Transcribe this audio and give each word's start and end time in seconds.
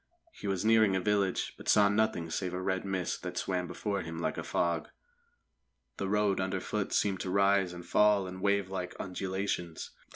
He 0.31 0.47
was 0.47 0.65
nearing 0.65 0.95
a 0.95 0.99
village, 0.99 1.53
but 1.57 1.69
saw 1.69 1.87
nothing 1.87 2.31
save 2.31 2.55
a 2.55 2.59
red 2.59 2.83
mist 2.85 3.21
that 3.21 3.37
swam 3.37 3.67
before 3.67 4.01
him 4.01 4.17
like 4.17 4.39
a 4.39 4.43
fog. 4.43 4.89
The 5.97 6.09
road 6.09 6.39
underfoot 6.39 6.91
seemed 6.91 7.19
to 7.19 7.29
rise 7.29 7.71
and 7.71 7.85
fall 7.85 8.25
in 8.25 8.41
wavelike 8.41 8.95
undulations. 8.99 9.91